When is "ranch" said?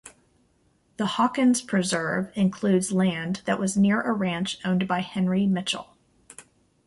4.13-4.57